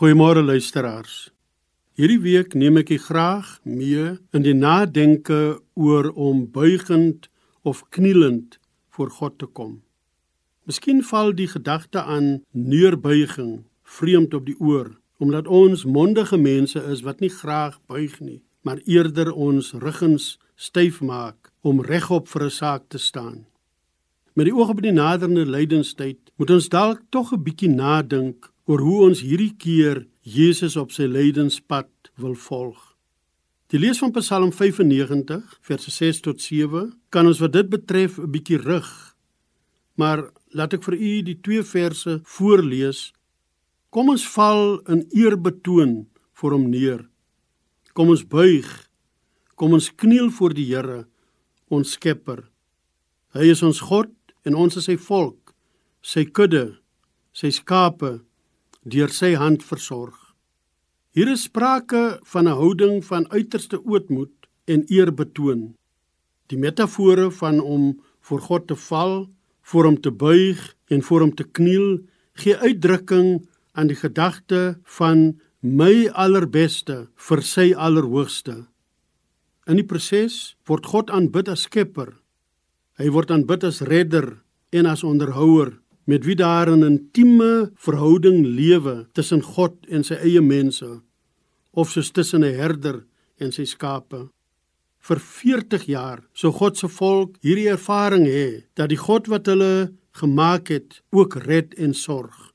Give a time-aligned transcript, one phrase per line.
[0.00, 1.28] Goeiemôre luisteraars.
[1.92, 7.26] Hierdie week neem ek u graag mee in die nadenke oor om buigend
[7.68, 8.56] of knielend
[8.96, 9.74] voor God te kom.
[10.64, 14.88] Miskien val die gedagte aan neerbuiging vreemd op die oor,
[15.20, 21.02] omdat ons mondige mense is wat nie graag buig nie, maar eerder ons ruggens styf
[21.04, 23.44] maak om regop vir 'n saak te staan.
[24.32, 28.84] Met die oog op die naderende lydenstyd, moet ons dalk tog 'n bietjie nadink oor
[28.86, 31.90] hoe ons hierdie keer Jesus op sy lydenspad
[32.22, 32.78] wil volg.
[33.70, 38.30] Die lees van Psalm 95 verse 6 tot 7 kan ons wat dit betref 'n
[38.30, 38.90] bietjie rig.
[39.98, 43.12] Maar laat ek vir u die twee verse voorlees.
[43.90, 47.08] Kom ons val in eerbetoon voor hom neer.
[47.92, 48.88] Kom ons buig.
[49.56, 51.06] Kom ons kniel voor die Here,
[51.68, 52.48] ons Skepper.
[53.34, 54.10] Hy is ons God
[54.44, 55.54] en ons is sy volk,
[56.02, 56.78] sy kudde,
[57.32, 58.20] sy skape
[58.84, 60.16] deur sy hand versorg.
[61.12, 64.32] Hier is sprake van 'n houding van uiterste ootmoed
[64.64, 65.74] en eer betoon.
[66.46, 69.30] Die metafore van om voor God te val,
[69.62, 72.00] voor hom te buig en voor hom te kniel
[72.32, 78.66] gee uitdrukking aan die gedagte van my allerbeste vir sy allerhoogste.
[79.66, 82.16] In die proses word God aanbid as skepper.
[82.98, 84.40] Hy word aanbid as redder
[84.72, 85.76] en as onderhouer
[86.10, 91.02] met wie daar 'n intieme verhouding lewe tussen God en sy eie mense
[91.70, 94.28] of soos tussen 'n herder en sy skape.
[94.98, 99.92] Vir 40 jaar sou God se volk hierdie ervaring hê dat die God wat hulle
[100.12, 102.52] gemaak het ook red en sorg.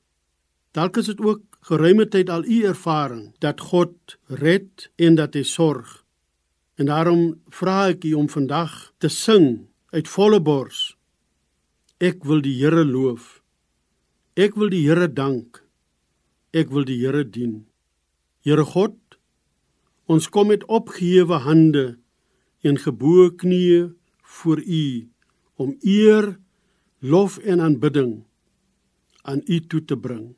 [0.72, 5.42] Dalk is dit ook geruime tyd al u ervaring dat God red en dat hy
[5.42, 6.04] sorg.
[6.74, 10.96] En daarom vra ek u om vandag te sing uit volle bors
[11.96, 13.35] Ek wil die Here loof.
[14.36, 15.62] Ek wil die Here dank.
[16.52, 17.64] Ek wil die Here dien.
[18.44, 18.98] Here God,
[20.12, 21.86] ons kom met opgehewe hande
[22.60, 23.82] en geboë knieë
[24.36, 24.86] voor U
[25.56, 26.34] om eer,
[27.00, 28.18] lof en aanbidding
[29.24, 30.34] aan U toe te bring.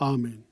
[0.00, 0.49] Amen.